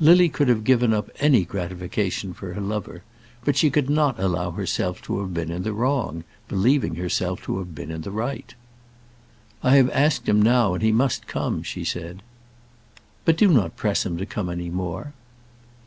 [0.00, 3.02] Lily could have given up any gratification for her lover,
[3.44, 7.58] but she could not allow herself to have been in the wrong, believing herself to
[7.58, 8.54] have been in the right.
[9.62, 12.22] "I have asked him now, and he must come," she said.
[13.26, 15.12] "But do not press him to come any more."